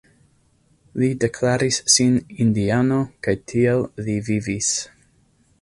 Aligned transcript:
Li 1.01 1.09
deklaris 1.23 1.77
sin 1.97 2.17
indiano 2.47 2.99
kaj 3.27 3.37
tiel 3.53 3.87
li 4.09 4.21
vivis. 4.31 4.73